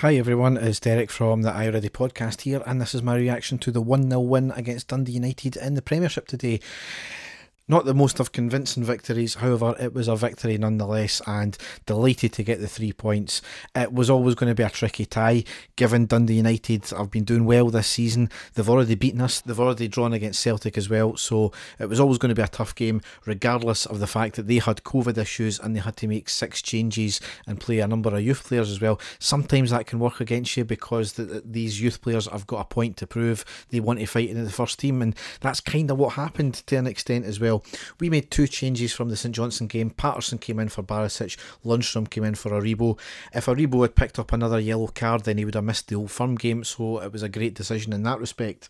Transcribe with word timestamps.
Hi 0.00 0.14
everyone, 0.14 0.56
it's 0.56 0.78
Derek 0.78 1.10
from 1.10 1.42
the 1.42 1.50
I 1.50 1.68
Ready 1.68 1.88
podcast 1.88 2.42
here, 2.42 2.62
and 2.64 2.80
this 2.80 2.94
is 2.94 3.02
my 3.02 3.16
reaction 3.16 3.58
to 3.58 3.72
the 3.72 3.80
1 3.80 4.08
0 4.08 4.20
win 4.20 4.52
against 4.52 4.86
Dundee 4.86 5.10
United 5.10 5.56
in 5.56 5.74
the 5.74 5.82
Premiership 5.82 6.28
today. 6.28 6.60
Not 7.70 7.84
the 7.84 7.92
most 7.92 8.18
of 8.18 8.32
convincing 8.32 8.82
victories, 8.82 9.34
however, 9.34 9.76
it 9.78 9.92
was 9.92 10.08
a 10.08 10.16
victory 10.16 10.56
nonetheless, 10.56 11.20
and 11.26 11.56
delighted 11.84 12.32
to 12.32 12.42
get 12.42 12.60
the 12.60 12.66
three 12.66 12.94
points. 12.94 13.42
It 13.76 13.92
was 13.92 14.08
always 14.08 14.34
going 14.34 14.48
to 14.48 14.54
be 14.54 14.62
a 14.62 14.70
tricky 14.70 15.04
tie, 15.04 15.44
given 15.76 16.06
Dundee 16.06 16.36
United 16.36 16.88
have 16.88 17.10
been 17.10 17.24
doing 17.24 17.44
well 17.44 17.68
this 17.68 17.88
season. 17.88 18.30
They've 18.54 18.68
already 18.68 18.94
beaten 18.94 19.20
us, 19.20 19.42
they've 19.42 19.60
already 19.60 19.86
drawn 19.86 20.14
against 20.14 20.40
Celtic 20.40 20.78
as 20.78 20.88
well, 20.88 21.18
so 21.18 21.52
it 21.78 21.90
was 21.90 22.00
always 22.00 22.16
going 22.16 22.30
to 22.30 22.34
be 22.34 22.40
a 22.40 22.48
tough 22.48 22.74
game, 22.74 23.02
regardless 23.26 23.84
of 23.84 24.00
the 24.00 24.06
fact 24.06 24.36
that 24.36 24.46
they 24.46 24.58
had 24.58 24.84
COVID 24.84 25.18
issues 25.18 25.60
and 25.60 25.76
they 25.76 25.80
had 25.80 25.96
to 25.98 26.08
make 26.08 26.30
six 26.30 26.62
changes 26.62 27.20
and 27.46 27.60
play 27.60 27.80
a 27.80 27.86
number 27.86 28.14
of 28.14 28.22
youth 28.22 28.44
players 28.44 28.70
as 28.70 28.80
well. 28.80 28.98
Sometimes 29.18 29.70
that 29.72 29.86
can 29.86 29.98
work 29.98 30.22
against 30.22 30.56
you 30.56 30.64
because 30.64 31.12
the, 31.12 31.42
these 31.44 31.82
youth 31.82 32.00
players 32.00 32.26
have 32.28 32.46
got 32.46 32.60
a 32.60 32.64
point 32.64 32.96
to 32.96 33.06
prove. 33.06 33.44
They 33.68 33.80
want 33.80 34.00
to 34.00 34.06
fight 34.06 34.30
in 34.30 34.42
the 34.42 34.50
first 34.50 34.78
team, 34.78 35.02
and 35.02 35.14
that's 35.40 35.60
kind 35.60 35.90
of 35.90 35.98
what 35.98 36.14
happened 36.14 36.54
to 36.54 36.76
an 36.76 36.86
extent 36.86 37.26
as 37.26 37.38
well. 37.38 37.57
We 38.00 38.10
made 38.10 38.30
two 38.30 38.46
changes 38.46 38.92
from 38.92 39.08
the 39.08 39.16
St 39.16 39.34
Johnstone 39.34 39.68
game. 39.68 39.90
Patterson 39.90 40.38
came 40.38 40.58
in 40.58 40.68
for 40.68 40.82
Barisic, 40.82 41.36
Lundstram 41.64 42.08
came 42.08 42.24
in 42.24 42.34
for 42.34 42.50
Aribo. 42.50 42.98
If 43.34 43.46
Aribo 43.46 43.82
had 43.82 43.94
picked 43.94 44.18
up 44.18 44.32
another 44.32 44.60
yellow 44.60 44.88
card, 44.88 45.24
then 45.24 45.38
he 45.38 45.44
would 45.44 45.54
have 45.54 45.64
missed 45.64 45.88
the 45.88 45.96
Old 45.96 46.10
Firm 46.10 46.34
game, 46.34 46.64
so 46.64 47.00
it 47.00 47.12
was 47.12 47.22
a 47.22 47.28
great 47.28 47.54
decision 47.54 47.92
in 47.92 48.02
that 48.04 48.20
respect. 48.20 48.68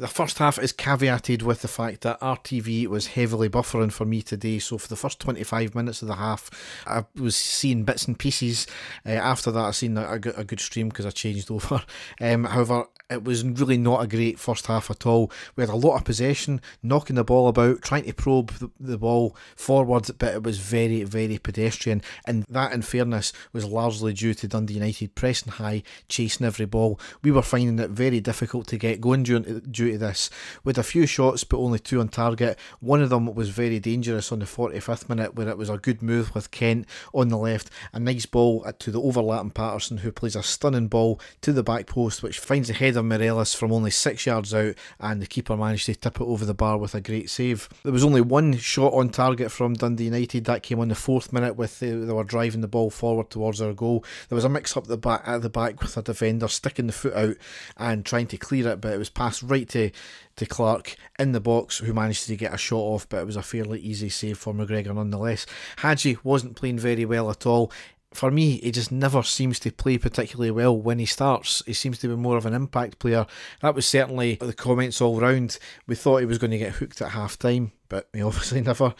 The 0.00 0.08
first 0.08 0.38
half 0.38 0.58
is 0.58 0.72
caveated 0.72 1.42
with 1.42 1.60
the 1.60 1.68
fact 1.68 2.00
that 2.00 2.18
RTV 2.20 2.86
was 2.86 3.08
heavily 3.08 3.50
buffering 3.50 3.92
for 3.92 4.06
me 4.06 4.22
today. 4.22 4.58
So 4.58 4.78
for 4.78 4.88
the 4.88 4.96
first 4.96 5.20
25 5.20 5.74
minutes 5.74 6.00
of 6.00 6.08
the 6.08 6.14
half, 6.14 6.50
I 6.86 7.04
was 7.20 7.36
seeing 7.36 7.84
bits 7.84 8.08
and 8.08 8.18
pieces. 8.18 8.66
Uh, 9.04 9.10
after 9.10 9.50
that, 9.50 9.60
I 9.60 9.70
seen 9.72 9.98
a, 9.98 10.12
a 10.12 10.18
good 10.18 10.60
stream 10.60 10.88
because 10.88 11.04
I 11.04 11.10
changed 11.10 11.50
over. 11.52 11.82
Um, 12.18 12.44
however, 12.44 12.86
it 13.10 13.24
was 13.24 13.44
really 13.44 13.76
not 13.76 14.02
a 14.02 14.06
great 14.06 14.38
first 14.38 14.66
half 14.66 14.90
at 14.90 15.04
all. 15.04 15.32
We 15.56 15.62
had 15.62 15.70
a 15.70 15.76
lot 15.76 15.96
of 15.96 16.04
possession, 16.04 16.60
knocking 16.82 17.16
the 17.16 17.24
ball 17.24 17.48
about, 17.48 17.82
trying 17.82 18.04
to 18.04 18.14
probe 18.14 18.52
the, 18.78 18.98
ball 18.98 19.34
forward, 19.56 20.06
but 20.18 20.34
it 20.34 20.42
was 20.42 20.58
very, 20.58 21.02
very 21.04 21.38
pedestrian. 21.38 22.02
And 22.26 22.44
that, 22.48 22.72
in 22.72 22.82
fairness, 22.82 23.32
was 23.52 23.64
largely 23.64 24.12
due 24.12 24.34
to 24.34 24.48
Dundee 24.48 24.74
United 24.74 25.14
pressing 25.14 25.52
high, 25.52 25.82
chasing 26.08 26.46
every 26.46 26.66
ball. 26.66 27.00
We 27.22 27.30
were 27.30 27.42
finding 27.42 27.78
it 27.78 27.90
very 27.90 28.20
difficult 28.20 28.68
to 28.68 28.76
get 28.76 29.00
going 29.00 29.24
due, 29.24 29.40
to 29.40 29.98
this. 29.98 30.30
With 30.62 30.78
a 30.78 30.82
few 30.82 31.06
shots, 31.06 31.42
but 31.42 31.58
only 31.58 31.78
two 31.78 32.00
on 32.00 32.08
target. 32.08 32.58
One 32.78 33.02
of 33.02 33.10
them 33.10 33.34
was 33.34 33.48
very 33.48 33.80
dangerous 33.80 34.30
on 34.30 34.38
the 34.38 34.44
45th 34.44 35.08
minute, 35.08 35.34
where 35.34 35.48
it 35.48 35.58
was 35.58 35.70
a 35.70 35.78
good 35.78 36.02
move 36.02 36.34
with 36.34 36.50
Kent 36.50 36.86
on 37.12 37.28
the 37.28 37.38
left. 37.38 37.70
A 37.92 37.98
nice 37.98 38.26
ball 38.26 38.70
to 38.78 38.90
the 38.90 39.00
overlapping 39.00 39.50
Patterson, 39.50 39.98
who 39.98 40.12
plays 40.12 40.36
a 40.36 40.42
stunning 40.42 40.88
ball 40.88 41.20
to 41.40 41.52
the 41.52 41.62
back 41.62 41.86
post, 41.86 42.22
which 42.22 42.38
finds 42.38 42.68
the 42.68 42.74
head 42.74 42.96
of 43.00 43.06
Morelos 43.06 43.54
from 43.54 43.72
only 43.72 43.90
six 43.90 44.26
yards 44.26 44.54
out, 44.54 44.74
and 45.00 45.20
the 45.20 45.26
keeper 45.26 45.56
managed 45.56 45.86
to 45.86 45.94
tip 45.94 46.20
it 46.20 46.24
over 46.24 46.44
the 46.44 46.54
bar 46.54 46.78
with 46.78 46.94
a 46.94 47.00
great 47.00 47.28
save. 47.28 47.68
There 47.82 47.92
was 47.92 48.04
only 48.04 48.20
one 48.20 48.56
shot 48.56 48.92
on 48.92 49.10
target 49.10 49.50
from 49.50 49.74
Dundee 49.74 50.04
United. 50.04 50.44
That 50.44 50.62
came 50.62 50.80
on 50.80 50.88
the 50.88 50.94
fourth 50.94 51.32
minute, 51.32 51.56
with 51.56 51.80
the, 51.80 51.90
they 51.90 52.12
were 52.12 52.24
driving 52.24 52.60
the 52.60 52.68
ball 52.68 52.90
forward 52.90 53.30
towards 53.30 53.60
our 53.60 53.72
goal. 53.72 54.04
There 54.28 54.36
was 54.36 54.44
a 54.44 54.48
mix 54.48 54.76
up 54.76 54.86
the 54.86 54.96
back 54.96 55.22
at 55.26 55.42
the 55.42 55.50
back 55.50 55.82
with 55.82 55.96
a 55.96 56.02
defender 56.02 56.48
sticking 56.48 56.86
the 56.86 56.92
foot 56.92 57.14
out 57.14 57.36
and 57.76 58.04
trying 58.04 58.28
to 58.28 58.36
clear 58.36 58.68
it, 58.68 58.80
but 58.80 58.92
it 58.92 58.98
was 58.98 59.10
passed 59.10 59.42
right 59.42 59.68
to 59.70 59.90
to 60.36 60.46
Clark 60.46 60.96
in 61.18 61.32
the 61.32 61.40
box, 61.40 61.78
who 61.78 61.92
managed 61.92 62.26
to 62.26 62.36
get 62.36 62.54
a 62.54 62.58
shot 62.58 62.78
off, 62.78 63.08
but 63.08 63.18
it 63.18 63.26
was 63.26 63.36
a 63.36 63.42
fairly 63.42 63.78
easy 63.80 64.08
save 64.08 64.38
for 64.38 64.54
McGregor 64.54 64.94
nonetheless. 64.94 65.44
Hagi 65.78 66.16
wasn't 66.24 66.56
playing 66.56 66.78
very 66.78 67.04
well 67.04 67.30
at 67.30 67.44
all 67.44 67.70
for 68.12 68.30
me, 68.30 68.58
he 68.58 68.72
just 68.72 68.90
never 68.90 69.22
seems 69.22 69.60
to 69.60 69.70
play 69.70 69.96
particularly 69.96 70.50
well 70.50 70.76
when 70.76 70.98
he 70.98 71.06
starts. 71.06 71.62
He 71.64 71.72
seems 71.72 71.98
to 71.98 72.08
be 72.08 72.16
more 72.16 72.36
of 72.36 72.46
an 72.46 72.54
impact 72.54 72.98
player. 72.98 73.26
That 73.62 73.74
was 73.74 73.86
certainly 73.86 74.34
the 74.34 74.52
comments 74.52 75.00
all 75.00 75.20
round. 75.20 75.58
We 75.86 75.94
thought 75.94 76.18
he 76.18 76.26
was 76.26 76.38
going 76.38 76.50
to 76.50 76.58
get 76.58 76.74
hooked 76.74 77.00
at 77.00 77.10
half 77.10 77.38
time, 77.38 77.72
but 77.88 78.08
he 78.12 78.22
obviously 78.22 78.62
never. 78.62 78.94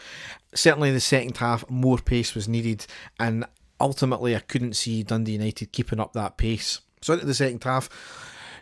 Certainly, 0.55 0.89
in 0.89 0.95
the 0.95 1.01
second 1.01 1.37
half, 1.37 1.69
more 1.69 1.97
pace 1.97 2.33
was 2.35 2.47
needed, 2.47 2.85
and 3.19 3.45
ultimately, 3.79 4.35
I 4.35 4.39
couldn't 4.39 4.75
see 4.75 5.03
Dundee 5.03 5.33
United 5.33 5.73
keeping 5.73 5.99
up 5.99 6.13
that 6.13 6.37
pace. 6.37 6.79
So, 7.01 7.13
into 7.13 7.25
the 7.25 7.33
second 7.33 7.63
half, 7.63 7.89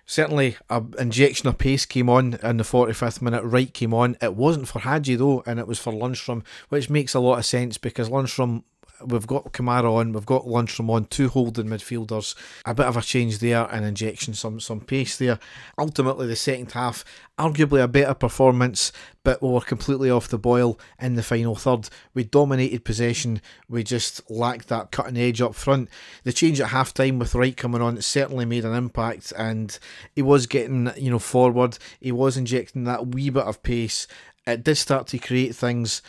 Certainly, 0.10 0.58
an 0.72 0.96
injection 0.98 1.50
of 1.50 1.60
pace 1.60 1.86
came 1.86 2.10
on 2.10 2.34
in 2.42 2.58
the 2.58 2.64
45th 2.64 3.22
minute. 3.22 3.44
Wright 3.44 3.72
came 3.72 3.94
on. 3.94 4.18
It 4.20 4.34
wasn't 4.34 4.68
for 4.68 4.80
Hagi 4.80 5.14
though, 5.14 5.44
and 5.46 5.60
it 5.60 5.68
was 5.68 5.78
for 5.78 5.94
Lundstram, 5.94 6.44
which 6.70 6.90
makes 6.90 7.14
a 7.14 7.20
lot 7.20 7.38
of 7.38 7.46
sense 7.46 7.78
because 7.78 8.10
Lundstram 8.10 8.64
we've 9.06 9.28
got 9.28 9.54
Kamara 9.54 9.92
on, 9.92 10.14
we've 10.14 10.26
got 10.26 10.46
Lundstram 10.46 10.90
on, 10.90 11.06
two 11.06 11.30
holding 11.30 11.68
midfielders. 11.68 12.36
A 12.66 12.74
bit 12.74 12.86
of 12.86 12.98
a 12.98 13.02
change 13.02 13.40
there, 13.40 13.66
an 13.66 13.84
injection, 13.84 14.34
some 14.34 14.60
some 14.60 14.82
pace 14.82 15.18
there. 15.18 15.40
Ultimately, 15.78 16.28
the 16.28 16.36
second 16.36 16.72
half, 16.72 17.06
arguably 17.38 17.84
a 17.84 17.88
better 17.88 18.14
performance, 18.14 18.92
but 19.24 19.42
we 19.42 19.50
were 19.50 19.62
completely 19.62 20.10
off 20.10 20.28
the 20.28 20.38
boil 20.38 20.80
in 21.00 21.16
the 21.16 21.24
final 21.24 21.56
third. 21.56 21.90
We 22.14 22.24
dominated 22.24 22.86
possession, 22.86 23.42
we 23.68 23.84
just 23.84 24.30
lacked 24.30 24.68
that 24.70 24.92
cutting 24.92 25.18
edge 25.18 25.42
up 25.42 25.56
front. 25.56 25.90
The 26.24 26.34
change 26.34 26.60
at 26.60 26.70
half 26.70 26.94
time 26.94 27.20
with 27.20 27.36
Wright 27.36 27.56
coming 27.56 27.82
on 27.82 28.02
certainly 28.02 28.46
made 28.46 28.66
an 28.66 28.76
impact, 28.76 29.34
and 29.38 29.78
he 30.16 30.22
was 30.22 30.48
getting 30.48 30.92
you 30.98 31.12
know 31.12 31.20
forward. 31.20 31.78
He 32.00 32.12
was 32.12 32.38
injecting 32.38 32.84
that 32.86 33.08
wee 33.08 33.30
bit 33.30 33.44
of 33.44 33.64
pace. 33.64 34.08
It 34.46 34.64
did 34.64 34.76
start 34.76 35.08
to 35.08 35.20
create 35.20 35.56
things 35.56 36.02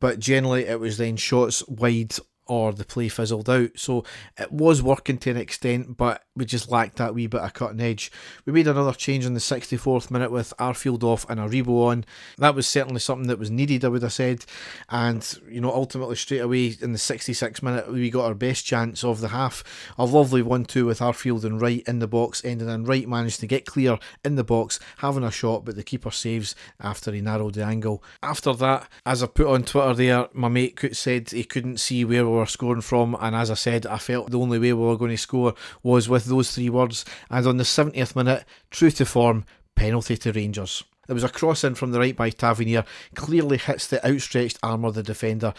but 0.00 0.18
generally 0.18 0.64
it 0.66 0.80
was 0.80 0.98
then 0.98 1.16
shots 1.16 1.66
wide 1.68 2.14
or 2.48 2.72
the 2.72 2.84
play 2.84 3.08
fizzled 3.08 3.48
out. 3.48 3.70
So 3.76 4.04
it 4.36 4.50
was 4.50 4.82
working 4.82 5.18
to 5.18 5.30
an 5.30 5.36
extent, 5.36 5.96
but 5.96 6.24
we 6.34 6.44
just 6.44 6.70
lacked 6.70 6.96
that 6.96 7.14
wee 7.14 7.26
bit 7.26 7.42
of 7.42 7.52
cutting 7.52 7.80
edge. 7.80 8.10
We 8.46 8.52
made 8.52 8.66
another 8.66 8.92
change 8.92 9.26
in 9.26 9.34
the 9.34 9.40
64th 9.40 10.10
minute 10.10 10.32
with 10.32 10.54
Arfield 10.58 11.02
off 11.02 11.28
and 11.28 11.38
Aribo 11.38 11.86
on. 11.86 12.04
That 12.38 12.54
was 12.54 12.66
certainly 12.66 13.00
something 13.00 13.28
that 13.28 13.38
was 13.38 13.50
needed, 13.50 13.84
I 13.84 13.88
would 13.88 14.02
have 14.02 14.12
said. 14.12 14.44
And, 14.88 15.38
you 15.48 15.60
know, 15.60 15.72
ultimately 15.72 16.16
straight 16.16 16.38
away 16.38 16.74
in 16.80 16.92
the 16.92 16.98
66th 16.98 17.62
minute, 17.62 17.92
we 17.92 18.10
got 18.10 18.24
our 18.24 18.34
best 18.34 18.64
chance 18.64 19.04
of 19.04 19.20
the 19.20 19.28
half. 19.28 19.62
A 19.98 20.04
lovely 20.04 20.42
1 20.42 20.64
2 20.64 20.86
with 20.86 21.00
Arfield 21.00 21.44
and 21.44 21.60
Wright 21.60 21.82
in 21.86 21.98
the 21.98 22.08
box, 22.08 22.44
ending 22.44 22.68
in 22.68 22.84
Wright 22.84 23.08
managed 23.08 23.40
to 23.40 23.46
get 23.46 23.66
clear 23.66 23.98
in 24.24 24.36
the 24.36 24.44
box, 24.44 24.80
having 24.98 25.24
a 25.24 25.30
shot, 25.30 25.64
but 25.64 25.76
the 25.76 25.82
keeper 25.82 26.10
saves 26.10 26.54
after 26.80 27.12
he 27.12 27.20
narrowed 27.20 27.54
the 27.54 27.64
angle. 27.64 28.02
After 28.22 28.54
that, 28.54 28.88
as 29.04 29.22
I 29.22 29.26
put 29.26 29.46
on 29.46 29.64
Twitter 29.64 29.94
there, 29.94 30.28
my 30.32 30.48
mate 30.48 30.78
said 30.96 31.30
he 31.30 31.44
couldn't 31.44 31.78
see 31.78 32.04
where 32.04 32.26
we 32.26 32.37
were 32.38 32.46
scoring 32.46 32.80
from, 32.80 33.16
and 33.20 33.36
as 33.36 33.50
I 33.50 33.54
said, 33.54 33.86
I 33.86 33.98
felt 33.98 34.30
the 34.30 34.38
only 34.38 34.58
way 34.58 34.72
we 34.72 34.84
were 34.84 34.96
going 34.96 35.10
to 35.10 35.18
score 35.18 35.54
was 35.82 36.08
with 36.08 36.24
those 36.24 36.52
three 36.52 36.70
words. 36.70 37.04
And 37.30 37.46
on 37.46 37.56
the 37.56 37.64
70th 37.64 38.16
minute, 38.16 38.44
true 38.70 38.90
to 38.92 39.04
form, 39.04 39.44
penalty 39.76 40.16
to 40.16 40.32
Rangers. 40.32 40.84
There 41.06 41.14
was 41.14 41.24
a 41.24 41.28
cross 41.28 41.64
in 41.64 41.74
from 41.74 41.92
the 41.92 41.98
right 41.98 42.14
by 42.14 42.30
Tavernier, 42.30 42.84
clearly 43.14 43.56
hits 43.56 43.86
the 43.86 44.06
outstretched 44.06 44.58
arm 44.62 44.84
of 44.84 44.94
the 44.94 45.02
defender. 45.02 45.54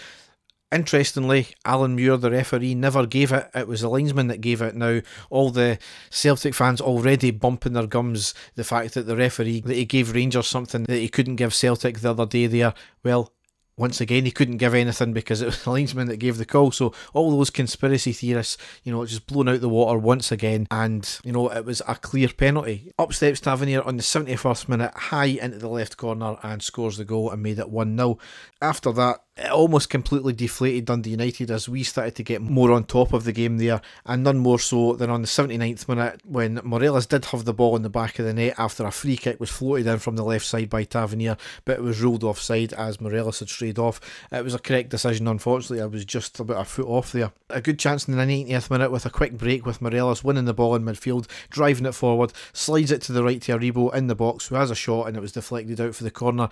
Interestingly, 0.71 1.47
Alan 1.65 1.95
Muir, 1.95 2.17
the 2.17 2.29
referee, 2.29 2.75
never 2.75 3.07
gave 3.07 3.31
it. 3.31 3.49
It 3.55 3.67
was 3.67 3.81
the 3.81 3.89
linesman 3.89 4.27
that 4.27 4.41
gave 4.41 4.61
it. 4.61 4.75
Now, 4.75 5.01
all 5.31 5.49
the 5.49 5.79
Celtic 6.11 6.53
fans 6.53 6.79
already 6.79 7.31
bumping 7.31 7.73
their 7.73 7.87
gums 7.87 8.35
the 8.53 8.63
fact 8.63 8.93
that 8.93 9.07
the 9.07 9.15
referee 9.15 9.61
that 9.61 9.75
he 9.75 9.85
gave 9.85 10.13
Rangers 10.13 10.47
something 10.47 10.83
that 10.83 10.99
he 10.99 11.09
couldn't 11.09 11.37
give 11.37 11.55
Celtic 11.55 11.99
the 11.99 12.11
other 12.11 12.27
day 12.27 12.45
there. 12.45 12.75
Well, 13.03 13.33
once 13.79 14.01
again, 14.01 14.25
he 14.25 14.31
couldn't 14.31 14.57
give 14.57 14.73
anything 14.73 15.13
because 15.13 15.41
it 15.41 15.45
was 15.45 15.63
the 15.63 15.71
linesman 15.71 16.07
that 16.07 16.17
gave 16.17 16.37
the 16.37 16.45
call. 16.45 16.71
So 16.71 16.93
all 17.13 17.31
those 17.31 17.49
conspiracy 17.49 18.11
theorists, 18.11 18.57
you 18.83 18.91
know, 18.91 19.05
just 19.05 19.25
blown 19.25 19.47
out 19.47 19.61
the 19.61 19.69
water 19.69 19.97
once 19.97 20.31
again. 20.31 20.67
And, 20.69 21.09
you 21.23 21.31
know, 21.31 21.49
it 21.49 21.65
was 21.65 21.81
a 21.87 21.95
clear 21.95 22.27
penalty. 22.27 22.91
Up 22.99 23.13
steps 23.13 23.39
Tavernier 23.39 23.81
on 23.81 23.95
the 23.95 24.03
71st 24.03 24.67
minute, 24.67 24.93
high 24.93 25.25
into 25.25 25.57
the 25.57 25.69
left 25.69 25.95
corner 25.95 26.37
and 26.43 26.61
scores 26.61 26.97
the 26.97 27.05
goal 27.05 27.31
and 27.31 27.41
made 27.41 27.57
it 27.57 27.69
1 27.69 27.97
0. 27.97 28.17
After 28.61 28.91
that, 28.91 29.23
it 29.39 29.51
almost 29.51 29.89
completely 29.89 30.33
deflated 30.33 30.85
Dundee 30.85 31.11
United 31.11 31.49
as 31.49 31.69
we 31.69 31.83
started 31.83 32.15
to 32.15 32.23
get 32.23 32.41
more 32.41 32.71
on 32.71 32.83
top 32.83 33.13
of 33.13 33.23
the 33.23 33.31
game 33.31 33.57
there, 33.57 33.81
and 34.05 34.23
none 34.23 34.37
more 34.37 34.59
so 34.59 34.93
than 34.93 35.09
on 35.09 35.21
the 35.21 35.27
79th 35.27 35.87
minute 35.87 36.21
when 36.25 36.59
Morelos 36.63 37.05
did 37.05 37.25
have 37.25 37.45
the 37.45 37.53
ball 37.53 37.75
in 37.75 37.81
the 37.81 37.89
back 37.89 38.19
of 38.19 38.25
the 38.25 38.33
net 38.33 38.55
after 38.57 38.85
a 38.85 38.91
free 38.91 39.15
kick 39.17 39.39
was 39.39 39.49
floated 39.49 39.87
in 39.87 39.99
from 39.99 40.15
the 40.15 40.23
left 40.23 40.45
side 40.45 40.69
by 40.69 40.83
Tavernier, 40.83 41.37
but 41.65 41.79
it 41.79 41.81
was 41.81 42.01
ruled 42.01 42.23
offside 42.23 42.73
as 42.73 42.99
Morelos 42.99 43.39
had 43.39 43.49
strayed 43.49 43.79
off. 43.79 44.01
It 44.31 44.43
was 44.43 44.53
a 44.53 44.59
correct 44.59 44.89
decision, 44.89 45.27
unfortunately, 45.27 45.81
I 45.81 45.85
was 45.85 46.05
just 46.05 46.39
about 46.39 46.61
a 46.61 46.65
foot 46.65 46.87
off 46.87 47.11
there. 47.11 47.31
A 47.49 47.61
good 47.61 47.79
chance 47.79 48.07
in 48.07 48.15
the 48.15 48.23
90th 48.23 48.69
minute 48.69 48.91
with 48.91 49.05
a 49.05 49.09
quick 49.09 49.37
break 49.37 49.65
with 49.65 49.81
Morelos 49.81 50.23
winning 50.23 50.45
the 50.45 50.53
ball 50.53 50.75
in 50.75 50.83
midfield, 50.83 51.27
driving 51.49 51.85
it 51.85 51.93
forward, 51.93 52.33
slides 52.53 52.91
it 52.91 53.01
to 53.03 53.13
the 53.13 53.23
right 53.23 53.41
to 53.43 53.57
Aribo 53.57 53.93
in 53.93 54.07
the 54.07 54.15
box, 54.15 54.47
who 54.47 54.55
has 54.55 54.71
a 54.71 54.75
shot 54.75 55.07
and 55.07 55.15
it 55.15 55.21
was 55.21 55.31
deflected 55.31 55.79
out 55.79 55.95
for 55.95 56.03
the 56.03 56.11
corner 56.11 56.49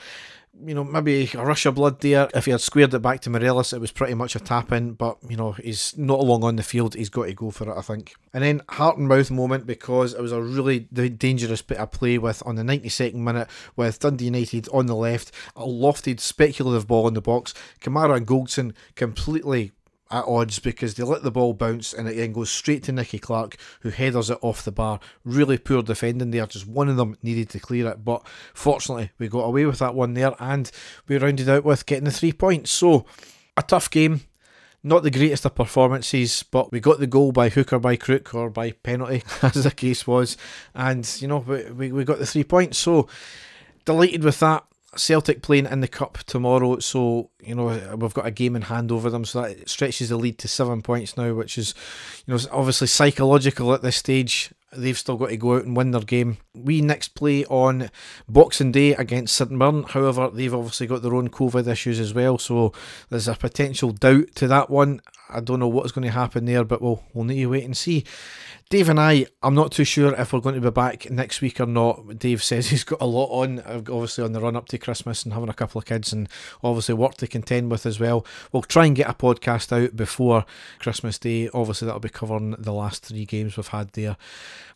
you 0.66 0.74
know, 0.74 0.84
maybe 0.84 1.30
a 1.34 1.46
rush 1.46 1.66
of 1.66 1.76
blood 1.76 2.02
there. 2.02 2.30
If 2.34 2.46
he 2.46 2.52
had 2.52 2.62
squared 2.62 2.94
it 2.94 3.00
back 3.00 3.22
to 3.22 3.30
Morelos, 3.30 3.74
it 3.74 3.82
was 3.82 3.92
pretty 3.92 4.14
much 4.14 4.36
a 4.36 4.40
tap 4.40 4.72
in, 4.72 4.94
but, 4.94 5.18
you 5.28 5.38
know, 5.38 5.52
he's 5.54 5.98
not 5.98 6.20
long 6.20 6.44
on 6.44 6.56
the 6.56 6.64
field. 6.64 6.96
He's 6.96 7.10
got 7.10 7.26
to 7.26 7.34
go 7.34 7.52
for 7.52 7.70
it, 7.70 7.78
I 7.78 7.82
think. 7.82 8.16
And 8.34 8.44
then 8.44 8.62
heart 8.70 8.98
and 8.98 9.08
mouth 9.08 9.30
moment 9.32 9.66
because 9.68 10.14
it 10.14 10.22
was 10.22 10.32
a 10.32 10.42
really 10.42 10.80
dangerous 10.80 11.62
bit 11.62 11.78
of 11.78 11.92
play 11.92 12.18
with 12.18 12.42
on 12.46 12.56
the 12.56 12.64
92nd 12.64 13.16
minute 13.16 13.48
with 13.76 14.00
Dundee 14.00 14.26
United 14.26 14.68
on 14.74 14.86
the 14.88 14.96
left, 14.96 15.32
a 15.56 15.66
lofted 15.66 16.20
speculative 16.20 16.88
ball 16.88 17.08
in 17.08 17.14
the 17.14 17.22
box. 17.22 17.54
Kamara 17.82 18.18
and 18.18 18.28
Goldson 18.28 18.74
completely 18.96 19.72
at 20.12 20.26
odds 20.26 20.60
because 20.60 20.96
they 20.96 21.04
let 21.04 21.24
the 21.24 21.32
ball 21.32 21.54
bounce 21.54 21.94
and 21.94 22.08
it 22.08 22.16
then 22.16 22.34
goes 22.34 22.50
straight 22.50 22.84
to 22.84 22.92
Nicky 22.92 23.20
Clark, 23.20 23.58
who 23.82 23.90
headers 23.90 24.30
it 24.30 24.40
off 24.42 24.64
the 24.64 24.72
bar. 24.72 25.00
Really 25.24 25.58
poor 25.58 25.82
defending 25.82 26.32
there. 26.32 26.46
Just 26.48 26.68
one 26.68 26.90
of 26.90 26.98
them 26.98 27.18
needed 27.22 27.50
to 27.50 27.60
clear 27.60 27.88
it, 27.90 28.04
but 28.04 28.26
fortunately 28.54 29.12
we 29.18 29.28
got 29.28 29.42
away 29.42 29.66
with 29.66 29.80
that 29.80 29.96
one 29.96 30.14
there 30.14 30.34
and 30.40 30.72
we 31.08 31.18
rounded 31.18 31.50
out 31.50 31.64
with 31.64 31.86
getting 31.86 32.06
the 32.06 32.12
three 32.12 32.34
points. 32.34 32.72
So 32.72 33.06
a 33.56 33.64
tough 33.64 33.90
game. 33.90 34.22
Not 34.84 35.04
the 35.04 35.12
greatest 35.12 35.44
of 35.44 35.56
performances, 35.56 36.44
but 36.44 36.72
we 36.72 36.80
got 36.80 37.00
the 37.00 37.08
goal 37.08 37.32
by 37.32 37.50
hook 37.50 37.74
or 37.74 37.80
by 37.80 37.98
crook 37.98 38.34
or 38.34 38.50
by 38.50 38.72
penalty, 38.72 39.24
as 39.42 39.64
the 39.64 39.72
case 39.72 40.06
was. 40.06 40.38
And, 40.76 41.06
you 41.20 41.28
know, 41.28 41.40
we, 41.40 41.64
we, 41.72 41.92
we 41.92 42.04
got 42.06 42.20
the 42.20 42.26
three 42.26 42.44
points. 42.44 42.78
So, 42.78 43.10
delighted 43.84 44.24
with 44.24 44.40
that. 44.40 44.64
Celtic 44.96 45.42
playing 45.42 45.66
in 45.66 45.82
the 45.82 45.88
cup 45.88 46.20
tomorrow, 46.20 46.80
so 46.80 47.30
you 47.42 47.56
know 47.56 47.98
we've 47.98 48.14
got 48.14 48.26
a 48.26 48.32
game 48.32 48.56
in 48.56 48.64
hand 48.64 48.92
over 48.92 49.10
them, 49.10 49.26
so 49.26 49.42
that 49.42 49.70
stretches 49.70 50.10
the 50.10 50.18
lead 50.18 50.38
to 50.40 50.48
seven 50.48 50.82
points 50.82 51.18
now, 51.18 51.34
which 51.34 51.58
is 51.58 51.74
you 52.26 52.34
know 52.34 52.40
obviously 52.52 52.88
psychological 52.88 53.74
at 53.74 53.82
this 53.82 53.98
stage. 53.98 54.52
They've 54.74 54.98
still 54.98 55.18
got 55.18 55.30
to 55.30 55.38
go 55.38 55.56
out 55.56 55.64
and 55.64 55.78
win 55.78 55.92
their 55.92 56.02
game. 56.02 56.38
We 56.54 56.82
next 56.82 57.16
play 57.16 57.46
on 57.46 57.90
Boxing 58.28 58.74
Day 58.74 58.94
against 58.94 59.36
St 59.36 59.50
Mirren. 59.50 59.84
However, 59.84 60.30
they've 60.30 60.54
obviously 60.54 60.88
got 60.88 61.02
their 61.02 61.16
own 61.16 61.30
COVID 61.30 61.68
issues 61.68 62.00
as 62.00 62.14
well, 62.14 62.38
so 62.38 62.74
there's 63.10 63.30
a 63.30 63.36
potential 63.36 63.92
doubt 63.92 64.36
to 64.36 64.48
that 64.48 64.70
one. 64.70 65.02
I 65.30 65.40
don't 65.40 65.60
know 65.60 65.68
what's 65.68 65.92
going 65.92 66.06
to 66.06 66.12
happen 66.12 66.46
there, 66.46 66.64
but 66.64 66.82
we'll 66.82 67.04
we'll 67.14 67.26
need 67.26 67.42
to 67.42 67.48
wait 67.48 67.66
and 67.66 67.76
see. 67.76 68.04
Dave 68.70 68.90
and 68.90 69.00
I, 69.00 69.28
I'm 69.42 69.56
not 69.56 69.72
too 69.72 69.86
sure 69.86 70.14
if 70.14 70.34
we're 70.34 70.42
going 70.42 70.56
to 70.56 70.62
be 70.62 70.70
back 70.70 71.10
next 71.10 71.40
week 71.40 71.62
or 71.62 71.66
not. 71.66 72.20
Dave 72.20 72.44
says 72.44 72.68
he's 72.68 72.84
got 72.84 73.00
a 73.00 73.06
lot 73.06 73.28
on, 73.28 73.60
uh, 73.60 73.78
obviously 73.78 74.26
on 74.26 74.34
the 74.34 74.42
run 74.42 74.58
up 74.58 74.68
to 74.68 74.78
Christmas 74.78 75.24
and 75.24 75.34
having 75.34 75.48
a 75.48 75.54
couple 75.54 75.80
of 75.80 75.86
kids 75.86 76.12
and 76.12 76.28
obviously 76.62 76.94
work 76.94 77.16
to 77.16 77.28
contend 77.28 77.72
with 77.72 77.86
as 77.86 77.98
well. 77.98 78.26
We'll 78.52 78.64
try 78.64 78.86
and 78.86 78.96
get 78.96 79.10
a 79.10 79.14
podcast 79.14 79.72
out 79.72 79.96
before 79.96 80.46
Christmas 80.80 81.18
Day. 81.18 81.50
Obviously, 81.54 81.86
that'll 81.86 82.02
be 82.02 82.10
covering 82.10 82.56
the 82.60 82.74
last 82.74 83.06
three 83.06 83.24
games 83.24 83.56
we've 83.56 83.70
had 83.70 83.94
there. 83.94 84.18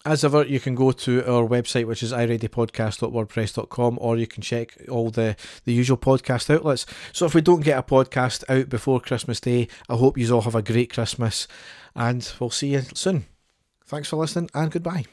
As 0.03 0.23
ever, 0.23 0.43
you 0.45 0.59
can 0.59 0.73
go 0.73 0.91
to 0.93 1.23
our 1.31 1.47
website, 1.47 1.85
which 1.85 2.01
is 2.01 2.11
ireadypodcast.wordpress.com, 2.11 3.99
or 4.01 4.17
you 4.17 4.25
can 4.25 4.41
check 4.41 4.75
all 4.89 5.11
the, 5.11 5.35
the 5.65 5.73
usual 5.73 5.97
podcast 5.97 6.51
outlets. 6.51 6.87
So 7.11 7.27
if 7.27 7.35
we 7.35 7.41
don't 7.41 7.61
get 7.61 7.77
a 7.77 7.83
podcast 7.83 8.43
out 8.49 8.69
before 8.69 8.99
Christmas 8.99 9.39
Day, 9.39 9.67
I 9.89 9.97
hope 9.97 10.17
you 10.17 10.25
all 10.41 10.45
have 10.45 10.55
a 10.55 10.61
great 10.63 10.91
Christmas, 10.91 11.47
and 11.95 12.33
we'll 12.39 12.49
see 12.49 12.73
you 12.73 12.81
soon. 12.95 13.25
Thanks 13.85 14.09
for 14.09 14.15
listening 14.15 14.49
and 14.55 14.71
goodbye. 14.71 15.05